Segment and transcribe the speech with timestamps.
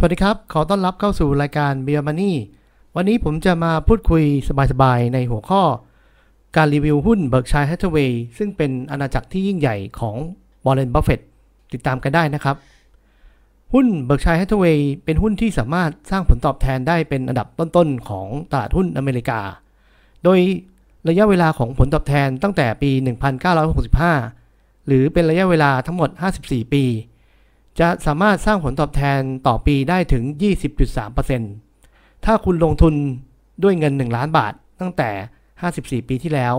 [0.00, 2.32] สวัสดีครับ ขอต้อนรับเข้าสู่รายการ b e e r Money
[2.96, 4.22] วันนี้ผมจะมาพูดคุย
[4.72, 5.62] สบายๆ ในหัวข้อ
[6.56, 10.16] การรีวิวหุ้น Berkshire Hathaway ซึ่งเป็นอาณาจักรที่ยิ่งใหญ่ของ
[10.64, 11.22] Warren Buffett
[11.72, 12.56] ติดตามกันได้นะครับ
[13.72, 19.40] หุ้น Berkshire Hathaway เป็นหุ้นที่สามารถสร้างผลตอบแทนได้เป็นอันดับต้นๆ ของตลาดหุ้นอเมริกา
[20.24, 20.38] โดย
[21.08, 22.90] ระยะเวลาของผลตอบแทนตั้งแต่ปี
[24.08, 26.10] 1965 หรือเป็นระยะเวลาทั้งหมด
[26.42, 26.84] 54 ปี
[27.80, 30.24] จะสามารถสร้างผลตอบแทนต่อปีได้ถึง
[31.44, 32.94] 20.3%ถ้าคุณลงทุน
[33.62, 35.10] ด้วยเงิน 1 ล้านบาท ตั้งแต่
[35.58, 36.54] 54 ปีที่แล้ว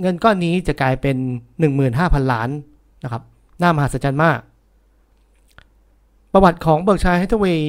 [0.00, 1.16] เงินก้อนนี้จะกลายเป็น
[1.74, 2.48] 15,000 ล้าน
[3.04, 3.22] นะครับ
[3.62, 4.38] น่ามหัศจรรย์มาก
[6.32, 7.60] ประวัติของ Berkshire Hathaway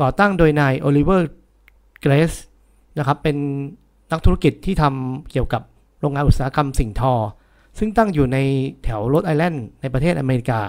[0.00, 1.30] ก่อตั้งโดยนายโอลิเวอร์
[2.00, 2.32] เกรส
[2.98, 3.36] นะครับเป็น
[4.12, 5.62] นักธุรกิจที่ทำเกี่ยวกับ
[6.00, 7.14] โรงงานอุตสาหกรรมสิ่งทอ
[7.78, 8.38] ซึ่งตั้งอยู่ใน
[8.84, 10.60] แถวโรดไอแลนด์ในประเทศอเมริกา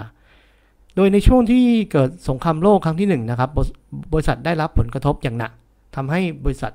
[0.96, 3.50] โดยในช่วงที่เกิดสงครามโลกครั้งที่1นนะครับ
[4.14, 5.52] บริษัทได้รับผลกระทบอย่างหนัก
[5.96, 6.74] ทำให้บริษัท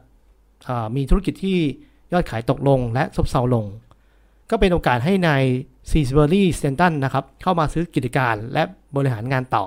[0.97, 1.59] มีธุรกิจที่
[2.13, 3.65] ยอดขายตกลงและซบเซาลง
[4.51, 5.43] ก็เป็นโอกาสให้นาย
[5.91, 8.63] ซีเบอรี่สแตนตันนะครับเข้ามาซื้อกิจการและ
[8.97, 9.65] บริหารงานต่อ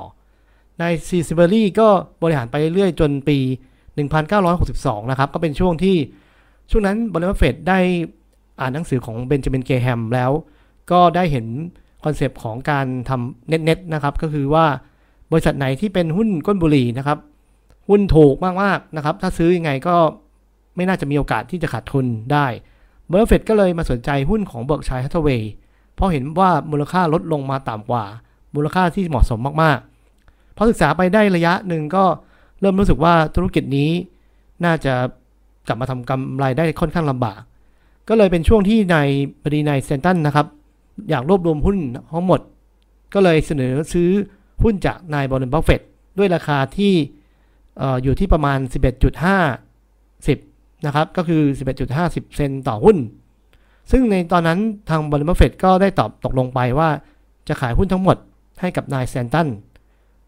[0.81, 1.87] นายซีเบอรี่ก็
[2.23, 3.37] บริหารไปเรื่อยๆจนปี
[4.23, 5.97] 1962 นะครับ ก็เป็นช่วงที่
[6.71, 7.79] ช่วงนั้นบริษัทเฟดได้
[8.59, 10.31] อ่านหนังสือของเบนจามินเกรแฮมแล้ว
[10.91, 11.45] ก็ได้เห็น
[12.03, 14.65] concept ของการทำ net net นะครับก็คือว่า
[15.31, 17.17] บริษัทไหนที่เป็นหุ้นก้นบุหรี่นะครับ
[17.89, 19.95] หุ้นถูกมากๆนะครับ ถ้าซื้อยังไงก็
[20.75, 22.45] ไม่น่าจะมีโอกาสที่จะขาดทุนได้
[23.07, 25.51] เบอร์เฟดก็เลยมาสนใจหุ้นของเบิร์กชียร์ฮาธาเวย์
[25.95, 28.05] เพราะเห็นว่ามูลค่าลดลงมาต่ำกว่า
[28.55, 32.03] มูลค่าที่เหมาะสมมากๆพอศึกษาไปได้ระยะหนึ่งก็
[32.61, 33.89] เริ่มรู้สึกว่าธุรกิจนี้
[34.65, 34.93] น่าจะ
[35.67, 37.39] กลับมาทำกำไรได้ค่อนข้างลำบาก
[38.09, 40.47] ก็เลยเป็นช่วงที่นายเบอรี่นายสแตนตันนะครับ
[41.09, 41.77] อยากรวบรวมหุ้น
[42.11, 42.41] ทั้งหมด
[43.13, 44.09] ก็เลยเสนอซื้อ
[44.63, 45.81] หุ้นจากนายวอร์เรนบัฟเฟต
[46.17, 46.93] ด้วยราคาที่
[48.03, 48.59] อยู่ที่ประมาณ
[49.73, 51.41] 11.5 10นะครับ ก็คือ
[51.89, 52.97] 11.50 เซนต์ต่อหุ้น
[53.91, 56.89] ซึ่งในตอนนั้นทางวอร์เรนบัฟเฟตก็ได้ตอบตกลงไปว่า
[57.47, 58.17] จะขายหุ้นทั้งหมด
[58.59, 59.47] ให้กับนายสแตนตัน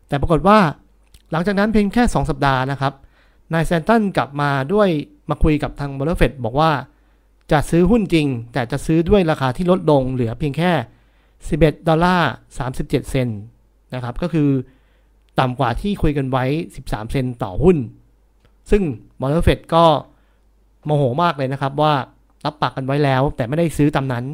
[0.08, 0.60] แต่ปรากฏว่า
[1.32, 2.94] หลังจากนั้นเพียงแค่ 2 สัปดาห์นะครับ
[3.54, 4.90] นายสแตนตันกลับมาด้วย
[5.30, 6.72] มาคุยกับทางวอร์เรนบัฟเฟตบอกว่า
[7.52, 10.72] จะซื้อหุ้นจริง แต่จะซื้อด้วยราคาที่ลดลงเหลือเพียงแค่
[11.30, 12.32] 11 ดอลลาร์
[12.68, 13.28] 37 เซนต์
[13.94, 14.50] นะครับ ก็คือ
[15.40, 16.46] ต่ำกว่าที่คุยกันไว้
[16.82, 17.78] 13 เซนต์ต่อหุ้น
[18.72, 18.84] ซึ่ง
[19.20, 19.84] บัฟเฟตก็
[20.86, 21.94] โมโหมากเลยนะครับว่า
[22.46, 24.26] รับปากกันไว้แล้วแต่ไม่ได้ซื้อตามนั้น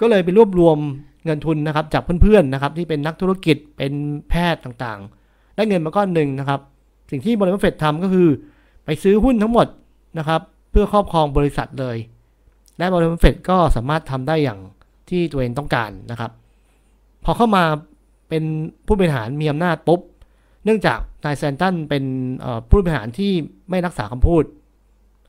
[0.00, 0.78] ก็เลยไปรวบรวม
[1.24, 3.92] เงินทุนนะครับจากเพื่อนๆนะครับที่เป็นนักธุรกิจเป็น
[4.28, 6.60] แพทย์ต่างๆ ได้เงินมาก้อนหนึ่งนะครับ
[7.10, 8.28] สิ่งที่บริษัทเฟดทำก็คือ
[8.84, 9.66] ไปซื้อหุ้นทั้งหมด
[10.18, 10.40] นะครับ
[10.70, 11.96] เพื่อครอบครองบริษัทเลย
[12.78, 14.60] และบริษัทเฟดก็สามารถทำได้อย่าง
[15.08, 16.30] ที่ตัวเองต้องการนะครับ
[17.24, 17.64] พอเข้ามา
[18.28, 18.44] เป็น
[18.86, 20.00] ผู้บริหารมีอำนาจปุ๊บ
[20.64, 22.04] เนื่องจากนายแซนตันเป็น
[22.68, 23.32] ผู้บริหารที่
[23.70, 24.44] ไม่รักษาคำพูด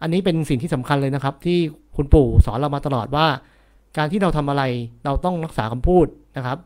[0.01, 1.59] อันนี้เป็นสิ่งที่สำคัญเลยนะครับ ที่
[1.95, 3.27] คุณปู่สอนเรามาตลอดว่า
[3.97, 4.63] การที่เราทำอะไร
[5.05, 6.05] เราต้องรักษาคำพูด
[6.37, 6.57] นะครับ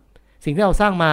[0.44, 1.12] สิ่งที่เราสร้างมา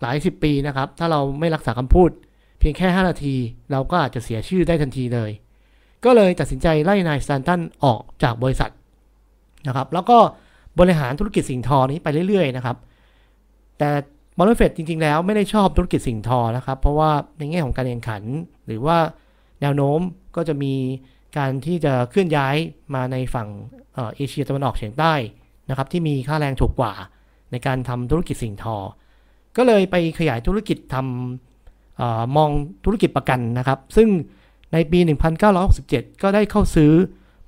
[0.00, 2.10] หลายสิบปีนะครับ ถ้าเราไม่รักษาคำพูด
[2.58, 3.34] เพียงแค่ 5 นาที
[3.72, 5.30] เราก็อาจจะเสียชื่อได้ทันทีเลย
[6.04, 8.70] ก็เลยตัดสินใจไล่นายแซนตันออกจากบริษัท
[9.68, 10.18] นะครับ แล้วก็
[10.80, 12.76] บริหารธุรกิจสิ่งทอนี้ไปเรื่อยๆนะครับ
[13.78, 13.90] แต่
[14.36, 18.22] บอลเฟดจริงๆ แล้วไม่ได้ชอบธุรกิจสิ่งทอนะครับ เพราะว่าในแง่ของการแข่งขัน
[18.66, 18.98] หรือว่า
[19.60, 20.00] แนวโน้ม
[20.36, 20.74] ก็จะมี
[21.36, 22.56] การที่จะเคลื่อนย้าย
[22.94, 23.48] มาในฝั่ง
[23.94, 25.14] เอเชียตะวันออกเฉียงใต้
[25.70, 26.92] นะครับ ที่มีค่าแรงถูกกว่า
[27.50, 28.76] ในการทำธุรกิจสิ่งทอ
[29.56, 32.02] ก็เลยไปขยายธุรกิจทำอ
[32.36, 32.50] มอง
[32.84, 34.08] ธุรกิจประกันนะครับ ซึ่ง
[34.72, 34.98] ในปี
[35.60, 36.92] 1967 ก็ได้เข้าซื้อ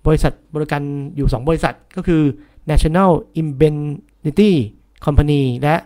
[0.07, 0.83] บริษัทบริการ
[1.17, 2.23] อยู่ 2 บริษัทก็คือ
[2.71, 4.53] National Indemnity
[5.07, 5.77] Company และ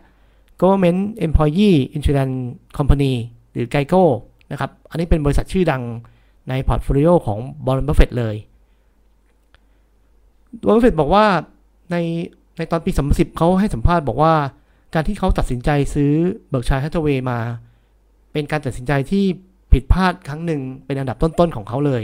[0.61, 2.37] Government Employee Insurance
[2.79, 3.13] Company
[3.53, 4.05] หรือ GEICO
[4.51, 5.83] นะครับ อันนี้เป็นบริษัทชื่อดัง
[6.49, 8.37] ใน portfolio ของวอร์เรนบัฟเฟตเลย
[10.67, 11.27] วอร์เรนบัฟเฟตบอกว่า
[11.91, 11.97] ใน
[12.59, 14.35] ในตอนปี 2010เขาให้สัมภาษณ์บอกว่า
[14.95, 16.13] การที่เขาตัดสินใจซื้อ
[16.49, 17.39] เบิร์กเชียร์ฮาธาเวย์มา
[18.33, 19.25] เป็นการตัดสินใจที่
[19.73, 22.03] ผิดพลาดครั้งหนึ่งเป็นอันดับต้นๆของเขาเลย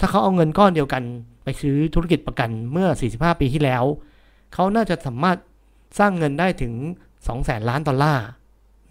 [0.00, 1.02] ถ้าเขาเอาเงินก้อนเดียวกัน
[1.44, 3.84] ไปซื้อธุรกิจประกันเมื่อ 45 ปีที่แล้ว
[4.54, 5.38] เขาน่าจะสามารถ
[5.98, 6.72] สร้างเงินได้ถึง
[7.10, 8.26] 2แสนล้านดอลลาร์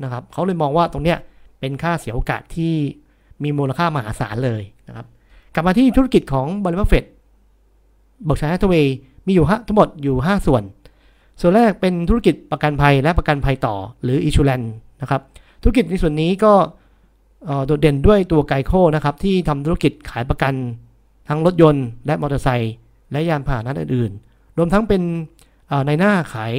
[0.04, 1.18] นะครับเขาเลยมองว่าตรงเนี้ย
[1.60, 2.74] เป็นค่าเสียโอกาสที่
[3.44, 5.06] มีมูลค่ามหาศาลเลยนะครับ
[5.54, 7.06] กลับมาที่ธุรกิจของบริษัทเฟด
[8.28, 8.96] บอกชัยฮัตเวย์
[9.26, 10.64] มีอยู่ทั้งหมดอยู่ 5 ส่วน
[11.42, 14.62] ส่วนแรกเป็นธุรกิจประกันภัยและประกันภัยต่อหรืออิชูแลน
[15.02, 15.22] นะครับ
[15.62, 16.54] ธุรกิจในส่วนนี้ก็
[17.66, 20.54] โดดเด่นด้วยตัวไกโคนะครับที่ทำธุรกิจขายประกัน
[21.32, 22.74] ทั้งรถยนต์และมอเตอร์ไซค์
[23.12, 26.54] และยานพาหนะอื่นๆ รวมทั้งเป็นนายหน้าขาย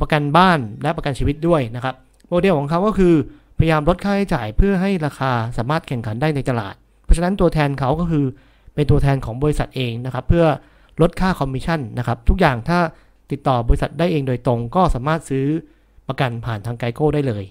[0.00, 1.94] ประกันบ้านและประกันชีวิตด้วยนะครับ
[2.28, 3.14] โมเดลของเขาก็คือ
[3.58, 6.74] พยายามลดค่าใช้จ่ายเพื่อให้ราคาสามารถแข่งขันได้ในตลาด
[7.04, 8.24] เพราะฉะนั้นตัวแทนเขาก็คือ
[8.74, 10.46] เป็นตัวแทนของบริษัทเองนะครับ เพื่อ
[11.00, 12.78] ลดค่าคอมมิชชั่นนะครับ ทุกอย่างถ้า
[13.30, 15.46] ติดต่อบริษัทได้เองโดยตรง ก็สามารถซื้อ
[16.08, 17.44] ประกันผ่านทาง GEICO ได้เลย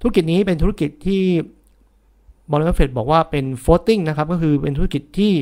[0.00, 1.22] ธุรกิจนี้เป็นธุรกิจที่
[2.52, 5.32] บริษัทเฟดบอกว่าเป็น floating นะครับ ก็คือเป็นธุรกิจที่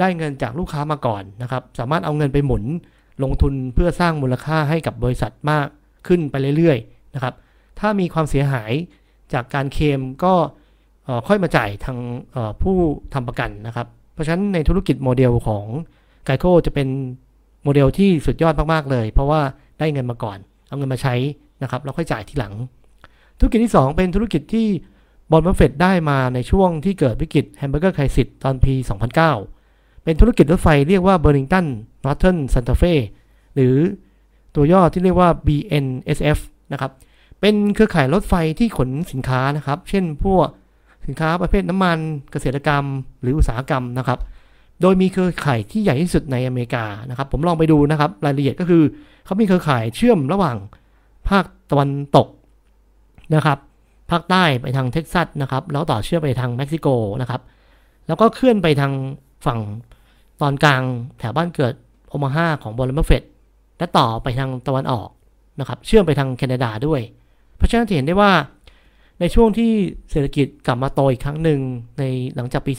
[0.00, 2.64] ได้เงินจากลูกค้ามาก่อนนะครับ สามารถเอาเงินไปหมุน
[3.22, 5.66] ลงทุนเพื่อสร้างมูลค่าให้กับบริษัทมาก
[6.06, 7.34] ขึ้นไปเรื่อยๆนะครับ
[7.80, 8.72] ถ้ามีความเสียหาย
[9.32, 10.34] จากการเคลมก็
[11.28, 11.98] ค่อยมาจ่ายทาง
[12.62, 12.76] ผู้
[13.14, 15.64] ทำประกันนะครับ เพราะฉะนั้นในธุรกิจโมเดลของ
[16.24, 16.88] GEICO จะเป็น
[17.64, 19.40] โมเดลที่สุดยอดมากๆเลย เพราะว่า
[19.78, 20.38] ได้เงินมาก่อน
[20.68, 21.14] เอาเงินมาใช้
[21.62, 22.54] นะครับแล้วค่อยจ่ายทีหลัง
[23.38, 24.66] ธุรกิจที่ 2 เป็นธุรกิจที่
[25.30, 29.55] วอร์เรนบัฟเฟตได้มาในช่วงที่เกิดวิกฤต hamburger crisis ตอนปี 2009
[30.06, 31.66] เป็นธุรกิจรถไฟเรียกว่า Burlington
[32.04, 32.94] Northern Santa Fe
[33.54, 33.76] หรือ
[34.54, 36.38] ตัวย่อที่เรียกว่า BNSF
[36.72, 36.92] นะครับ
[37.40, 40.48] เป็นเครือข่ายรถไฟที่ขนสินค้านะครับ เช่นพวก
[41.06, 41.98] สินค้าประเภทน้ำมัน
[42.32, 42.84] เกษตรกรรม
[43.20, 44.18] หรืออุตสาหกรรมนะครับ
[44.80, 48.82] โดยมีเครือข่ายที่ใหญ่ที่สุดในอเมริกานะครับ ผมลองไปดูนะครับ รายละเอียดก็คือ
[49.24, 50.56] เขามีเครือข่ายเชื่อมระหว่าง
[51.28, 52.28] ภาคตะวันตก
[53.34, 53.58] นะครับ
[54.10, 56.88] ภาคใต้ไปทางเท็กซัสนะครับ แล้วต่อเชื่อมไปทางเม็กซิโก
[57.20, 57.40] นะครับ
[58.06, 58.92] แล้วก็เคลื่อนไปทาง
[59.46, 59.60] ฝั่ง
[60.40, 60.82] ตอนกลาง
[61.18, 61.74] แถวบ้านเกิด
[62.08, 63.22] โอมาฮาของบอลเลมเฟต
[63.78, 65.08] และต่อไปทางตะวันออก
[65.60, 67.00] นะครับเชื่อมไปทางแคนาดาด้วย
[67.56, 68.32] เพราะฉะนั้นเห็นได้ว่า
[69.20, 69.70] ในช่วงที่
[70.10, 71.60] เศรษฐกิจกลับมาโตอีกครั้งหนึ่ง
[71.98, 72.02] ใน
[72.34, 72.72] หลังจากปี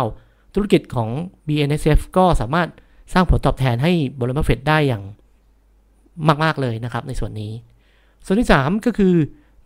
[0.00, 1.08] 2009 ธุรกิจของ
[1.46, 2.68] BNSF ก็สามารถ
[3.12, 5.02] สร้างผลตอบแทนให้บริษัทเฟดได้อย่าง
[6.42, 7.52] มาก ๆ เลยนะครับในส่วนนี้
[8.26, 9.14] ส่วนที่ 3 ก็คือ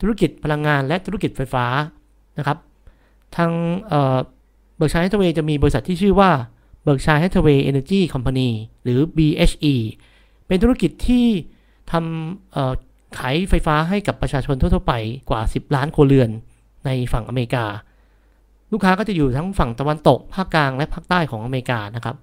[0.00, 1.66] ธุรกิจพลังงานและธุรกิจไฟฟ้า
[2.38, 2.58] นะครับ
[3.36, 3.50] ทาง
[4.76, 6.30] เบิร์กเชียร์ฮาธาเวย์จะมีบริษัทที่ชื่อว่า
[6.86, 8.48] เบิร์กเชียร์ฮาธาเวย์ Energy Company
[8.82, 9.74] หรือ BHE
[10.46, 11.26] เป็นธุรกิจที่
[11.92, 14.94] ทำขายไฟฟ้าให้กับประชาชนทั่วๆไป
[15.30, 16.30] กว่า 10 ล้านครัวเรือน
[16.86, 17.64] ในฝั่งอเมริกา
[18.72, 22.16] ลูกค้าก็จะอยู่ทั้งฝั่งตะวันตก ภาคกลางและภาคใต้ของอเมริกานะครับ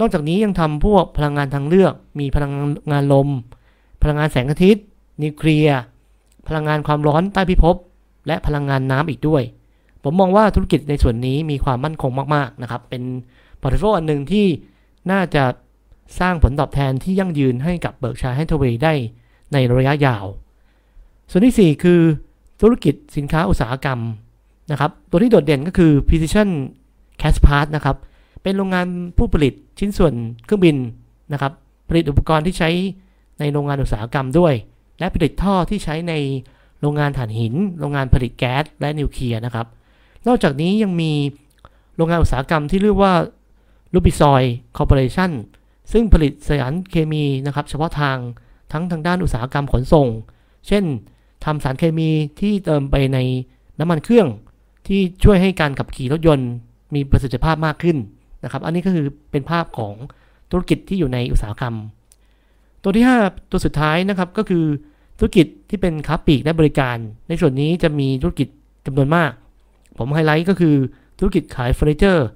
[0.00, 2.52] นอกจากนี้ยังทำพวกพลังงานทางเลือก มีพลัง
[2.92, 3.28] งานลม
[4.02, 4.84] พลังงานแสงอาทิตย์
[5.22, 5.78] นิวเคลียร์
[6.48, 7.76] พลังงานความร้อนใต้พิภพ
[8.26, 9.42] และพลังงานน้ำอีกด้วย
[10.02, 13.02] ผมมองว่าธุรกิจในส่วนนี้มีความมั่นคงมากๆนะครับ เป็น
[13.64, 14.46] portfolio อันหนึ่งที่
[15.10, 15.44] น่าจะ
[16.20, 18.92] สร้างผลตอบแทนที่ยั่งยืนให้กับเบิร์กเชียร์ฮาธาเวย์ได้
[19.52, 20.24] ในระยะยาว
[21.30, 22.00] ส่วนที่ 4 คือ
[22.60, 24.00] ธุรกิจสินค้าอุตสาหกรรม
[24.70, 26.48] นะครับ ตัวที่โดดเด่นก็คือ Precision
[27.20, 27.96] Cast Part นะครับ
[28.42, 30.12] เป็นโรงงานผู้ผลิตชิ้นส่วน
[30.44, 30.76] เครื่องบิน
[31.32, 31.52] นะครับ
[31.88, 32.70] ผลิตอุปกรณ์ที่ใช้
[33.38, 34.54] ในโรงงานอุตสาหกรรมด้วย
[34.98, 36.14] และผลิตท่อที่ใช้ใน
[36.80, 39.66] โรงงานถ่านหิน โรงงานผลิตแก๊สและนิวเคลียร์นะครับ
[40.26, 41.12] นอกจากนี้ยังมี
[41.96, 43.12] โรงงานอุตสาหกรรมที่เรียกว่า
[43.94, 44.42] l u b i s o y
[44.76, 45.30] Corporation
[45.92, 48.18] ซึ่งผลิตสารเคมีนะครับเฉพาะทาง
[48.72, 50.08] ทั้งทางด้านอุตสาหกรรมขนส่ง
[50.66, 50.84] เช่น
[51.44, 52.10] ทำสารเคมี
[52.40, 53.18] ที่เติมไปใน
[53.78, 54.28] น้ำมันเครื่อง
[54.86, 56.50] ที่ช่วยให้การขับขี่รถยนต์
[56.94, 57.96] มีประสิทธิภาพมากขึ้น
[58.44, 59.94] นะครับ อันนี้ก็คือเป็นภาพของ
[60.50, 61.74] ธุรกิจที่อยู่ในอุตสาหกรรม
[62.82, 64.64] ตัวที่ 5 ตัวสุดท้ายนะครับก็คือ
[65.18, 66.96] ธุรกิจที่เป็นค้าปลีกและบริการ
[67.28, 68.48] ในส่วนนี้จะมีธุรกิจ
[68.86, 69.30] จำนวนมาก
[69.98, 70.74] ผมไฮไลท์ก็คือ
[71.18, 72.26] ธุรกิจขายเฟอร์นิเจอร์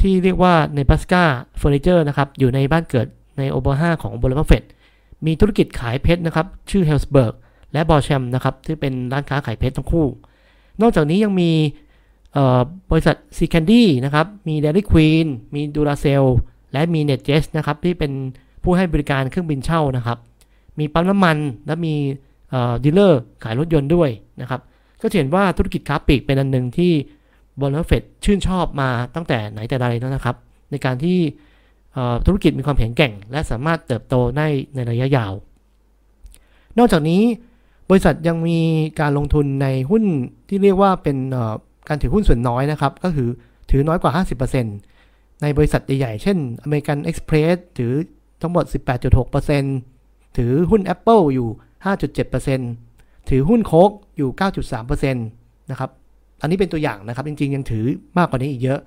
[0.00, 1.24] ที่เรียกว่า Nebraska
[1.58, 3.06] Furniture นะครับ อยู่ในบ้านเกิด
[3.38, 4.62] ในโอเบอร์าของบริษัทเฟด
[5.26, 7.34] มีธุรกิจขายเพชรนะครับ ชื่อ Helzberg
[7.72, 10.06] และ Borsheims นะครับที่เป็นร้านค้าขายเพชรทั้งคู่
[10.80, 11.50] นอกจากนี้ยังมี
[12.90, 16.24] บริษัท See's Candies นะครับ มี Dairy Queen มี Duracell
[16.72, 18.12] และมี NetJets นะครับ ที่เป็น
[18.62, 20.18] ผู้ให้บริการเครื่องบินเช่านะครับ
[20.78, 21.36] มีปั๊มน้ำมัน
[21.66, 21.94] และมี
[22.84, 24.60] dealer ขายรถยนต์ด้วยนะครับ
[25.00, 26.92] ก็เห็นว่าธุรกิจค้าปลีกเป็นอันหนึ่งที่
[27.60, 30.36] บัฟเฟตต์ชื่นชอบมาตั้งแต่ไหนแต่ไรแล้วนะครับ
[30.70, 31.18] ในการที่
[32.26, 35.32] ธุรกิจมีความแข็งแกร่ง และสามารถเติบโตได้ในระยะยาว
[36.78, 37.22] นอกจากนี้
[37.90, 38.58] บริษัทยังมี
[39.00, 40.04] การลงทุนในหุ้น
[40.48, 41.16] ที่เรียกว่าเป็น
[41.88, 43.28] การถือหุ้นส่วนน้อยนะครับ ก็คือ
[43.70, 44.12] ถือน้อยกว่า
[44.76, 47.92] 50%ในบริษัทใหญ่ๆ เช่น American Express ถือ
[48.42, 48.64] ทั้งหมด
[49.70, 51.48] 18.6%ถือหุ้น Apple อยู่
[52.58, 54.30] 5.7%ถือหุ้นโคกอยู่
[55.10, 55.90] 9.3%นะครับ
[56.40, 57.86] อันนี้เป็นตัวอย่างนะครับ จริง ๆ ยังถือ
[58.18, 58.80] มากกว่านี้อีกเยอะ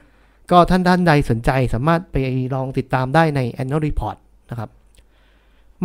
[0.52, 2.16] ก็ท่านท่านใดสนใจสามารถไป
[2.56, 4.18] ลองติดตามได้ใน annual report
[4.50, 4.70] นะครับ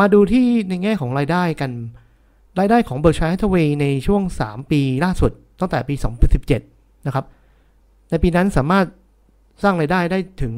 [0.00, 1.70] มาดูที่ในแง่ของรายได้กัน
[2.58, 5.94] รายได้ของ Berkshire Hathaway ในช่วง 3 ปีล่าสุด ตั้งแต่ปี
[6.50, 7.25] 2017 นะครับ
[8.11, 8.87] ในปีนั้นสามารถ
[9.62, 10.54] สร้างรายได้ได้ถึง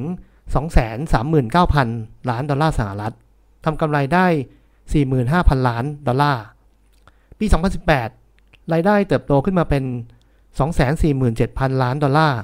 [1.12, 3.15] 239,000 ล้านดอลลาร์สหรัฐ
[3.65, 4.27] ทำกำไรได้
[4.97, 6.43] 45,000 ล้านดอลลาร์
[7.38, 7.47] ปี
[8.09, 9.85] 2018 รายได้เติบโตขึ้นมาเป็น
[10.59, 12.41] 247,000 ล้านดอลลาร์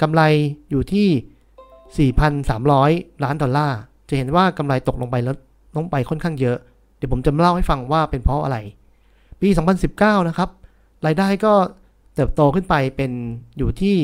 [0.00, 0.22] กำไร
[0.70, 5.36] อยู่ที่ 4,300 ล้านดอลลาร์ จะเห็นว่ากำไรตกลงไปแล้ว
[5.76, 6.58] ลงไปค่อนข้างเยอะ
[6.96, 8.58] เดี๋ยวผมจะเล่าให้ฟังว่าเป็นเพราะอะไร
[9.40, 9.48] ปี
[9.88, 10.50] 2019 นะครับ
[11.06, 11.54] รายได้ก็
[12.14, 13.12] เติบโตขึ้นไปเป็น
[13.58, 13.96] อยู่ที่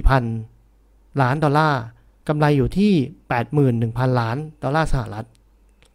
[0.00, 1.80] 254,000 ล้านดอลลาร์
[2.28, 2.92] กำไรอยู่ที่
[3.54, 5.26] 81,000 ล้านดอลลาร์สหรัฐ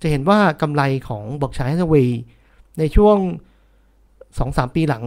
[0.01, 2.21] จะเห็นว่ากำไรของบอกชัยฮัสเวย์
[2.79, 3.17] ในช่วง
[3.97, 5.05] 2-3 ปีหลัง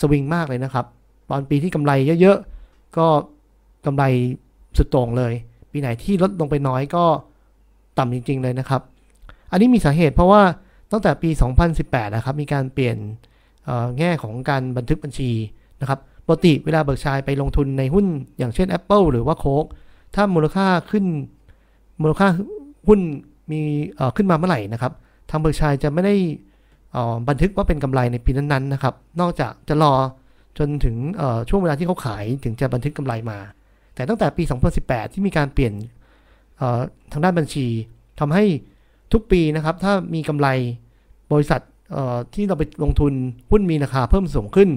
[0.00, 0.86] สวิงมากเลยนะครับ
[1.30, 3.06] ตอนปีที่กำไรเยอะๆ ก็
[3.86, 4.04] กำไร
[4.76, 5.32] สุดโต่งเลย
[5.72, 7.04] ปีไหนที่ลดลงไปน้อยก็
[7.98, 8.82] ต่ำจริง ๆ เลยนะครับ
[9.50, 10.42] อันนี้มีสาเหตุเพราะว่า
[10.92, 11.30] ตั้งแต่ปี
[11.72, 12.96] 2018 นะครับ มีการเปลี่ยน
[13.98, 15.30] แง่ของการบันทึกบัญชี
[15.80, 18.06] นะครับ ปกติเวลาเบิกชัยไปลงทุนในหุ้น
[18.38, 19.64] อย่างเช่น Apple หรือว่าโค้ก
[20.14, 21.04] ถ้ามูลค่าขึ้น
[22.02, 22.28] มูลค่า
[22.88, 23.00] หุ้น
[23.50, 23.60] มี
[24.16, 24.92] ขึ้นมาเมื่อไหร่นะครับ
[25.30, 26.14] ทางเบิกชัยจะไม่ได้
[27.28, 29.92] บันทึกว่าเป็นกำไรในปีนั้นๆนะครับ นอกจากจะรอ
[30.58, 30.96] จนถึง
[31.48, 33.38] ช่วงเวลาที่เขาขายถึงจะบันทึกกำไรมา
[33.94, 34.42] แต่ตั้งแต่ปี
[34.78, 35.72] 2018 ที่มีการเปลี่ยน
[37.12, 37.66] ทางด้านบัญชี
[38.20, 38.44] ทำให้
[39.12, 40.48] ทุกปีนะครับ ถ้ามีกำไร
[41.32, 41.60] บริษัท
[42.34, 43.12] ที่เราไปลงทุน
[43.50, 44.70] หุ้นมีราคาเพิ่มสูงขึ้น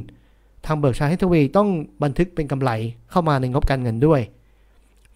[0.65, 1.69] ทาง Berkshire Hathaway ต้อง
[2.03, 2.71] บันทึกเป็นกำไร
[3.11, 4.21] เข้ามาในงบการเงินด้วย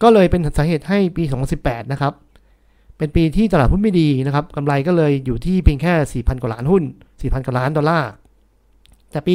[0.01, 1.23] ก็เลยเป็นสาเหตุให้ปี
[1.57, 2.13] 2018 นะครับ
[3.01, 5.93] เป็นปีที่ตลาดหุ้นไม่ดีนะครับกำไรก็เลยอยู่ที่เพียงแค่
[6.23, 8.09] 4,000 กว่าล้านหุ้น 4,000 กว่าล้านดอลลาร์
[9.11, 9.33] แต่ปี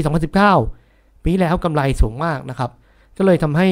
[0.63, 2.71] 2019 ปีแล้วกำไรสูงมากนะครับ
[3.17, 3.69] ก็เลยทำให้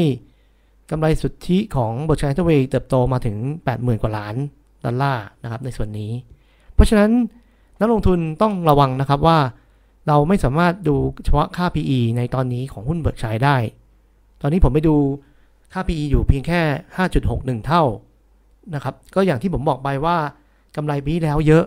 [0.91, 3.37] กำไรสุทธิของ Berkshire Hathaway เติบโตมาถึง
[3.71, 4.35] 80,000 กว่าล้าน
[4.85, 6.11] ดอลลาร์นะครับในส่วนนี้
[6.75, 7.11] เพราะฉะนั้น
[7.81, 9.39] นักลงทุนต้องระวังนะครับว่า
[10.09, 13.57] เราไม่สามารถดูเฉพาะค่า PE ในตอนนี้ของหุ้น Berkshire ได้
[14.41, 14.97] ตอนนี้ผมไปดู
[15.73, 16.61] ค่า PE อยู่เพียงแค่
[17.15, 17.85] 5.61 เท่า
[18.75, 20.17] นะครับ ก็อย่างที่ผมบอกไปว่า
[20.77, 21.65] กำไรปีแล้วเยอะ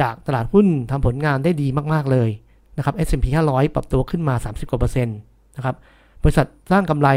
[0.00, 2.30] จากตลาดหุ้นทำผลงานได้ดีมากๆเลย
[2.76, 5.18] นะครับ S&P 500 ปรับตัวขึ้นมา 30 กว่าเปอร์เซ็นต์
[5.56, 5.76] นะครับ
[6.22, 7.08] บริษัทสร้างกำไร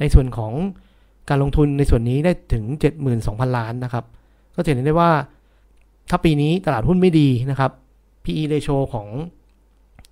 [0.00, 0.52] ในส่วนของ
[1.28, 2.64] การลงทุนในส่วนนี้ได้ถึง
[3.10, 4.04] 72,000 ล้านนะครับ
[4.54, 5.10] ก็จะเห็นได้ว่า
[6.10, 7.70] ถ้าปีนี้ตลาดหุ้นไม่ดีนะครับ
[8.24, 9.08] PE ratio ของ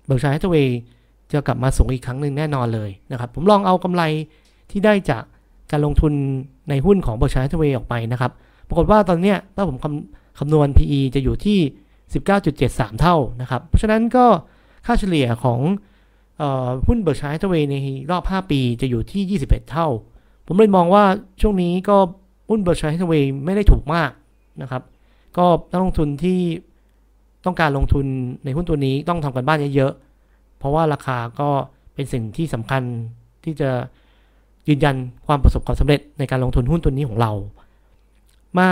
[0.05, 0.79] Berkshire Hathaway
[1.31, 4.03] จะกลับมาสูงอีกครั้งหนึ่งแน่นอนเลยนะครับ ผมลองเอากำไร
[4.71, 5.23] ที่ได้จาก
[5.71, 6.13] การลงทุน
[6.69, 8.31] ในหุ้นของ Berkshire Hathaway ออกไปนะครับ
[8.67, 11.59] ปรากฏว่าตอนนี้ถ้าผมคำคำนวณ PE จะอยู่ที่
[12.29, 14.25] 19.73 เท่านะครับ เพราะฉะนั้นก็
[14.85, 15.59] ค่าเฉลี่ยของ
[16.87, 17.75] หุ้น Berkshire Hathaway ใน
[18.11, 19.87] รอบ 5 ปีจะอยู่ที่ 21 เท่า
[20.47, 21.03] ผมเลยมองว่า
[21.41, 21.97] ช่วงนี้ก็
[22.49, 24.11] หุ้น Berkshire Hathaway ไม่ได้ถูกมาก
[24.61, 24.83] นะครับ
[25.37, 26.39] ก็นักลงทุนที่
[27.45, 28.05] ต้องการลงทุน
[28.45, 31.49] ในหุ้นตัวนี้ต้องทำกันบ้านเยอะๆ เพราะว่าราคาก็
[31.93, 32.81] เป็นสิ่งที่สำคัญ
[33.43, 33.71] ที่จะ
[34.69, 34.95] ยืนยัน
[35.27, 37.31] ความประสบความสำเร็จในการลงทุนหุ้นตัวนี้ของเรา
[38.57, 38.67] มา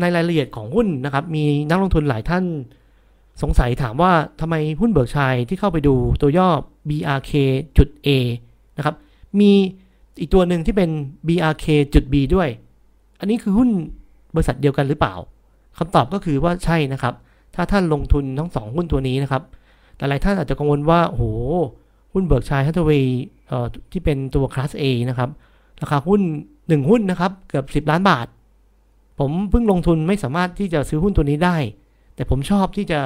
[0.00, 2.44] ในรายละเอียดของหุ้นนะครับ มีนักลงทุนหลายท่าน
[3.42, 6.48] สงสัยถามว่าทำไมหุ้นเบิร์กชัยที่เข้าไปดูตัวย่อ
[6.88, 7.32] BRK
[7.78, 8.08] จุด A
[8.76, 8.94] นะครับ
[9.40, 9.50] มี
[10.20, 10.90] อีกตัวหนึ่งที่เป็น
[11.28, 12.48] BRK จุด B ด้วย
[13.20, 13.68] อันนี้คือหุ้น
[14.34, 15.14] บริษัทเดียวกันหรือเปล่า
[15.78, 17.14] คำตอบก็คือว่าใช่นะครับ
[17.54, 19.42] ถ้าท่านลงทุนทั้งสองหุ้นตัวนี้นะครับ
[19.98, 21.24] หลายๆท่านอาจจะกังวลว่าโอ้โห
[22.12, 23.22] หุ้น Berkshire Hathaway
[23.92, 25.30] ที่เป็นตัวคลาส A นะครับ
[25.82, 26.20] ราคาหุ้น
[26.56, 28.26] 1 หุ้นนะครับ เกือบ 10 ล้านบาท
[29.18, 31.56] ผมเพิ่งลงทุนไม่สามารถที่จะซื้อหุ้นตัวนี้ได้
[32.14, 33.00] แต่ผมชอบที่จะ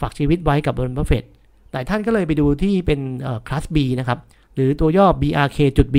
[0.00, 1.24] ฝากชีวิตไว้กับบรนบัฟเฟต
[1.72, 3.00] หลายท่านก็เลยไปดูที่เป็น
[3.46, 4.18] คลาส B นะครับ
[4.54, 5.98] หรือตัวย่อ BRK จุด B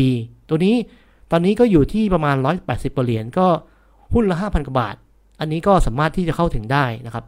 [0.50, 0.76] ตัวนี้
[1.32, 2.36] ตอนนี้ก็อยู่ที่ประมาณ
[2.68, 3.48] 180เหรียญก็
[4.14, 4.96] หุ้นละ 5,000กว่าบาท
[5.40, 7.26] อันนี้ก็สามารถที่จะเข้าถึงได้นะครับ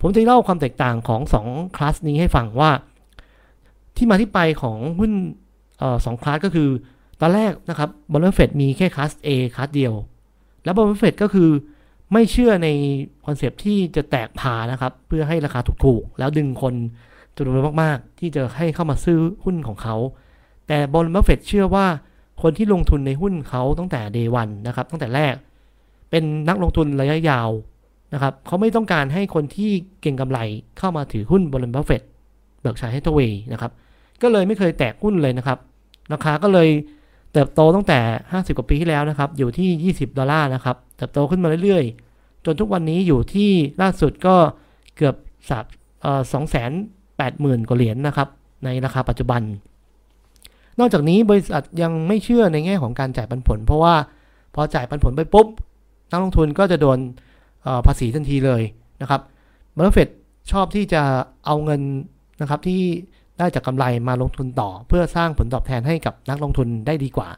[0.00, 2.70] ผมจะเล่าความแตกต่างของ 2 คลาสนี้ให้ฟังว่า
[3.96, 5.12] ที่มาที่ไปของหุ้น
[6.04, 6.68] สองคลาสก็คือ
[7.20, 9.94] ตอนแรกนะครับบัฟเฟตต์มีแค่ class A class เดียว
[10.64, 11.50] แล้วบัฟเฟตต์ก็คือ
[12.12, 12.68] ไม่เชื่อใน
[13.26, 16.74] concept ที่จะแตกพาร์นะครับ เพื่อให้ราคาถูกๆ แล้วดึงคน
[17.36, 19.96] จำนวนมากๆ ที่จะให้เข้ามาซื้อหุ้นของเขา
[20.68, 21.86] แต่บัฟเฟตต์เชื่อว่า
[22.42, 25.34] คนที่ลงทุนในหุ้นเขาตั้งแต่ day one นะครับ ตั้งแต่แรก
[26.10, 27.50] เป็นนักลงทุนระยะยาว
[28.14, 30.38] นะครับเขาไม่ต้องการให้คนที่เก็งกำไร
[30.78, 32.02] เข้ามาถือหุ้นบริษัทบัฟเฟต
[32.60, 33.72] ต์ Berkshire Hathaway นะครับ
[34.22, 35.58] ก็เลยไม่เคยแตกหุ้นเลยนะครับ
[36.12, 36.68] ราคาก็เลย
[37.32, 37.98] เติบโตตั้งแต่
[38.30, 43.50] 50 กว่าปีที่แล้วนะครับ อยู่ที่ 20 ดอลลาร์นะครับ เติบโตขึ้นมาเรื่อยๆ จนทุกวันนี้อยู่ที่
[43.82, 44.36] ล่าสุดก็
[44.96, 45.14] เกือบ
[45.50, 45.64] สับ
[46.32, 46.70] สองแสน
[47.16, 48.28] แปดหมื่นกว่าเหรียญนะครับ
[48.64, 49.42] ในราคาปัจจุบัน
[50.80, 53.94] นอกจากนี้บริษัทยังไม่เชื่อในแง่ของการจ่ายปันผล เพราะว่า
[54.54, 55.46] พอจ่ายปันผลไปปุ๊บ
[56.10, 56.98] นักลงทุนก็จะโดน
[57.86, 58.62] ภาษีทันทีเลย
[59.02, 59.20] นะครับ
[59.76, 60.08] บร์เฟด
[60.52, 61.02] ชอบที่จะ
[61.46, 61.80] เอาเงิน
[62.40, 62.82] นะครับที่
[63.38, 67.28] ได้จากกำไรมาลงทุนต่อ เพื่อสร้างผลตอบแทนให้กับนักลงทุนได้ดีกว่า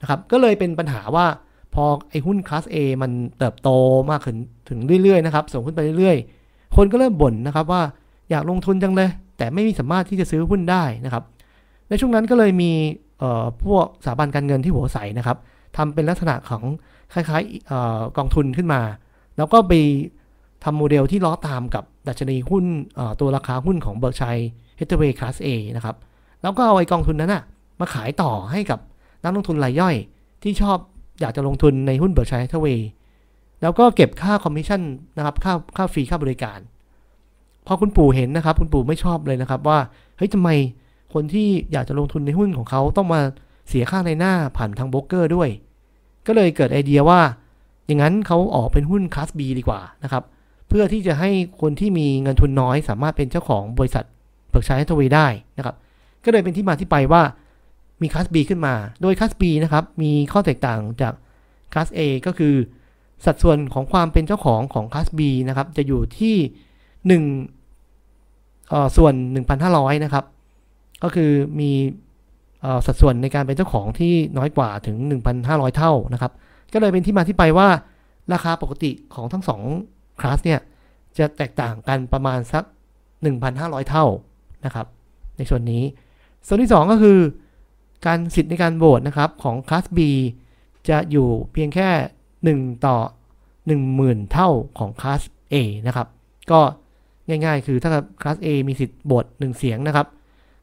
[0.00, 1.26] นะครับก็เลยเป็นปัญหาว่า
[1.74, 3.68] พอไอ้หุ้นคลาส A มันเติบโต
[4.10, 4.36] มากขึ้น
[4.68, 7.82] ถึงเรื่อยๆนะครับส่งขึ้นไปเรื่อยๆ คนก็เริ่มบ่นนะครับว่า
[8.30, 11.22] อยากลงทุนจังเลย แต่ไม่มีสามารถที่จะซื้อหุ้นได้นะครับ
[11.88, 12.72] ในช่วงนั้นก็เลยมี
[13.64, 15.36] พวกสถาบันการเงินที่หัวใสนะครับ
[15.76, 16.62] ทำเป็นลักษณะของ
[17.12, 18.80] คล้ายๆกองทุนขึ้นมา
[19.36, 19.72] แล้วก็ไป
[20.64, 22.64] ทำโมเดลที่ล้อตามกับดัชนีหุ้น
[23.20, 24.38] ตัวราคาหุ้นของเบิร์กชัย
[24.76, 25.96] เฮตเวย์คลาส A นะครับ
[26.42, 27.42] แล้วก็เอาไอ้กองทุนนั้นอะ
[27.80, 28.78] มาขายต่อให้กับ
[29.24, 29.94] นักลงทุนรายย่อย
[30.42, 30.78] ที่ชอบ
[31.20, 32.88] อยากจะลงทุนในหุ้น Berkshire Hathaway
[33.62, 34.82] แล้วก็เก็บค่าคอมมิชชั่น
[35.16, 36.58] นะครับค่าค่า fee ค่าบริการ
[37.66, 39.78] พอคุณปู่เห็นนะครับ คุณปู่ไม่ชอบเลยนะครับ ว่า
[40.16, 40.50] เฮ้ยทำไม
[41.14, 43.20] คนที่อยากจะลงทุนในหุ้นของเขาต้องมา
[43.68, 45.48] เสียค่าในหน้าผ่านทางโบรกเกอร์ด้วย
[46.26, 47.20] ก็เลยเกิดไอเดียว่า
[47.86, 54.04] อย่างนั้นเขาออกเป็นหุ้นคลาส B ดีกว่านะครับเพื่อที่จะให้คนที่มีเงินทุนน้อย สามารถเป็นเจ้าของบริษัท
[54.50, 55.26] เบิกชัยฮัตเวยได้
[55.58, 55.76] นะครับ
[56.24, 57.22] ก็เลยเป็นที่มาที่ไปว่า
[58.02, 61.12] มีคลาส B ขึ้นมา โดยคลาส B นะครับ มีข้อแตกต่างจาก
[61.72, 62.54] คลาส A ก็คือ
[63.24, 66.36] สัดส่วนของความเป็นเจ้าของของคลาส B นะครับ จะอยู่ที่
[67.20, 69.14] 1เอ่อส่วน
[69.58, 70.24] 1,500 นะครับ
[71.02, 71.70] ก็คือมี
[72.86, 74.96] สัดส่วนในการเป็นเจ้าของที่น้อยกว่าถึง
[75.36, 76.32] 1,500 เท่านะครับ
[76.72, 77.68] ก็เลยเป็นที่มาที่ไปว่า
[78.32, 80.60] ราคาปกติของทั้ง2 คลาสเนี่ย
[81.18, 82.64] จะแตกต่างกันประมาณสัก
[83.26, 84.06] 1,500 เท่า
[84.64, 84.86] นะครับ
[85.36, 85.82] ในส่วนนี้
[86.46, 87.18] ส่วนที่ 2 ก็คือ
[88.06, 89.98] การสิทธิ์ในการโหวตนะครับของคลาส B
[90.88, 92.96] จะอยู่เพียงแค่ 1 ต่อ
[93.64, 95.54] 10,000 เท่าของคลาส A
[95.86, 96.08] นะครับ
[96.50, 96.60] ก็
[97.28, 97.90] ง่ายๆ คือถ้า
[98.22, 100.06] คลาส A มีสิทธิ์โหวต1เสียงนะครับ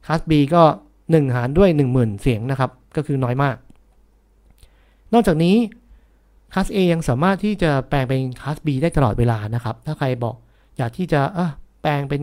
[0.06, 0.64] คลาส B ก็
[1.00, 3.56] 1 หารด้วย 10,000 เสียงนะครับ ก็คือน้อยมาก
[5.14, 5.56] นอกจากนี้
[6.54, 10.36] คลาส A ยังสามารถที่จะแปลงเป็นคลาส B ได้ตลอดเวลานะครับ ถ้าใครบอก
[10.78, 11.22] อยากที่จะ
[11.82, 12.22] แปลงเป็น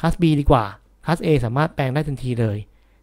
[0.00, 0.64] คลาส B ดีกว่า
[1.04, 2.58] คลาส A สามารถแปลงได้ทันทีเลย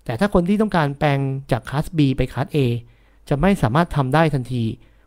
[0.06, 1.20] แต่ถ้าคนที่ต้องการแปลง
[1.52, 2.58] จากคลาส B ไปคลาส A
[3.30, 4.64] จะไม่สามารถทำได้ทันที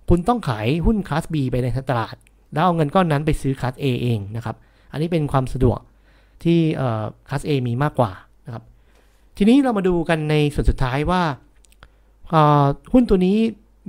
[0.09, 2.17] คุณต้องขายหุ้นคลาส B ไปในตลาด
[2.53, 4.57] แล้วเอาเงินก้อนนั้นไปซื้อคลาส A เองนะครับ
[4.93, 5.79] อันนี้เป็นความสะดวก
[6.45, 6.59] ที่
[7.29, 8.13] คลาส A มีมากกว่า
[8.47, 8.65] นะครับ
[9.37, 11.23] ทีนี้เรามาดูกันในส่วนสุดท้ายว่า
[12.93, 13.37] หุ้นตัวนี้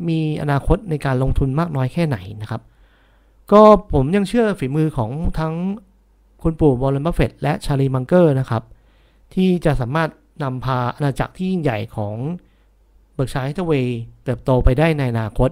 [0.08, 2.62] มีอนาคตในการลงทุนมากน้อยแค่ไหนนะครับ
[3.52, 3.62] ก็
[3.94, 5.54] ผมยังเชื่อฝีมือของทั้ง
[6.44, 8.64] คุณปู่วอร์เรนบัฟเฟตต์และชาร์ลีมังเกอร์นะครับ
[9.34, 10.10] ที่จะสามารถ
[10.44, 12.16] นำพาอาณาจักรที่ยิ่งใหญ่ของ
[13.14, 15.50] Berkshire Hathaway เติบโตไปได้ในอนาคต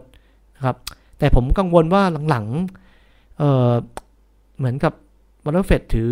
[0.55, 0.77] นะครับ
[1.19, 4.93] แต่ผมกังวลว่าหลังๆเหมือนกับ
[5.43, 6.11] วอร์เรนบัฟเฟตต์ถือ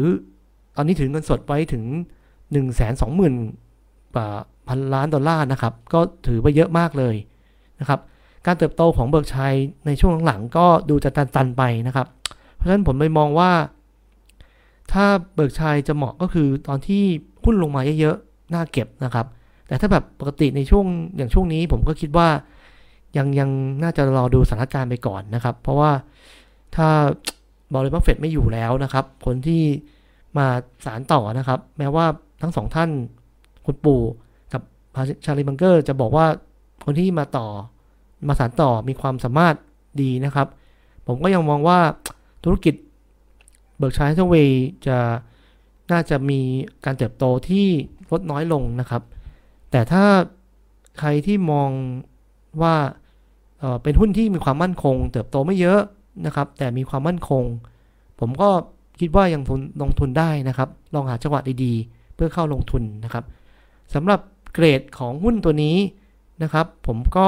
[0.75, 1.83] ตอนนี้ถือเงินสดไว้ถึง
[2.29, 3.31] 1 2 0 0 0
[4.13, 7.15] 0พันล้านดอลลาร์นะครับ ก็ถือไปเยอะมากเลย
[7.79, 7.99] นะครับ
[8.45, 9.53] การเติบโตของ Berkshire
[9.86, 12.08] ในช่วงหลังๆก็ดูจะตันๆไปนะครับ
[12.56, 13.52] เพราะฉะนั้นผมเลยมองว่า
[14.93, 17.04] ถ้า Berkshire จะเหมาะก็คือตอนที่
[17.43, 19.25] หุ้นลงมาเยอะๆน่าเก็บนะครับ
[19.67, 20.86] แต่ถ้าแบบปกติในช่วง
[21.17, 22.28] อย่างช่วงนี้ผมก็คิดว่า
[23.17, 23.49] ยังยัง
[23.84, 25.91] น่าจะรอดูสถานการณ์ไปก่อนนะครับ เพราะว่า
[26.75, 26.88] ถ้า
[27.73, 29.63] วอร์เรนบัฟเฟตต์ไม่อยู่แล้วนะครับ คนที่
[30.38, 30.47] มา
[30.86, 32.06] สานต่อนะครับ แม้ว่า
[32.41, 32.89] ทั้งสองท่าน
[33.65, 34.02] คุณปู่
[34.54, 34.62] กับ
[35.25, 36.25] ชาร์ลี มังเกอร์ จะบอกว่า
[36.86, 37.47] คนที่มาต่อ
[38.27, 39.55] มาสานต่อมีความสามารถ
[40.01, 40.47] ดีนะครับ
[41.08, 41.79] ผมก็ยังมองว่า
[42.43, 42.75] ธุรกิจ
[43.77, 44.97] Berkshire Hathaway จะ
[45.91, 46.39] น่าจะมี
[46.86, 47.67] การเติบโตที่
[48.12, 49.01] ลดน้อยลงนะครับ
[49.71, 50.05] แต่ถ้า
[50.99, 51.69] ใครที่มอง
[52.62, 52.75] ว่า
[53.59, 55.82] เป็นหุ้นที่มีความมั่นคง เติบโตไม่เยอะ
[56.25, 57.43] นะครับ แต่มีความมั่นคง
[58.19, 58.49] ผมก็
[58.99, 63.23] คิดว่ายังทุนลงทุนได้นะครับ ลองหาจังหวะดีๆ เพื่อเข้าลงทุนนะครับ
[63.93, 64.19] สำหรับ
[64.53, 65.77] เกรดของหุ้นตัวนี้
[66.43, 67.27] นะครับ ผมก็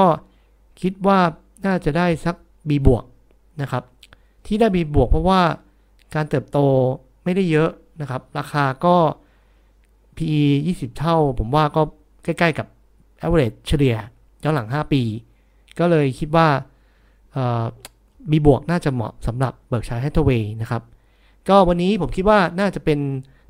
[0.80, 1.18] คิดว่า
[1.66, 2.36] น่าจะได้สัก
[2.68, 3.04] B บวก
[3.62, 3.82] นะครับ
[4.46, 5.40] ที่ได้ B บวกเพราะว่า
[6.14, 6.58] การเติบโต
[7.24, 8.96] ไม่ได้เยอะนะครับ ราคาก็
[10.16, 10.42] PE
[10.74, 11.82] 20 เท่า ผมว่าก็
[12.24, 12.66] ใกล้ ๆ กับ
[13.24, 13.96] average เฉลี่ย
[14.42, 15.02] ย้อนหลัง 5 ปี
[15.78, 16.48] ก็เลยคิดว่า
[18.30, 20.82] B บวกน่าจะเหมาะสำหรับเบิร์กชัยแฮทเวย์นะครับ
[21.48, 22.98] ก็วันนี้ผมคิดว่าน่าจะเป็น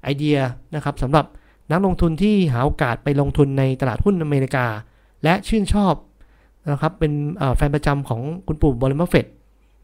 [0.02, 0.36] ไอเดีย
[0.74, 1.26] นะครับสำหรับ
[1.70, 4.66] นักลงทุนที่หาโอกาสไปลงทุนในตลาดหุ้นอเมริกา
[5.24, 5.94] และชื่นชอบ
[6.70, 7.12] นะครับเป็น
[7.56, 9.26] แฟนประจำของคุณปู่บัฟเฟตต์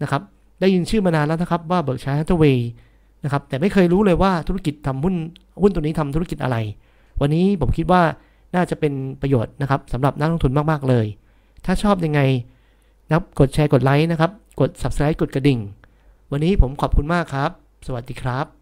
[0.03, 0.23] นะครับ
[0.61, 2.69] ได้ยินชื่อมานานแล้วนะครับว่า Berkshire Hathaway
[3.25, 5.15] นะครับแต่ไม่เคยรู้เลยว่าธุรกิจทำหุ้น
[5.63, 6.57] หุ้นตัวนี้ทำธุรกิจอะไร
[7.21, 8.03] วันนี้ผมคิดว่า
[8.55, 11.07] น่าจะเป็นประโยชน์นะครับสำหรับนักลงทุนมาก ๆ เลย
[11.65, 12.21] ถ้าชอบยังไง
[13.09, 15.61] นะกดแชร์กดไลค์นะครับ กด subscribe กดกระดิ่ง
[16.33, 17.51] วันนี้ผมขอบคุณมากครับ
[17.87, 18.58] สวัสดีครับ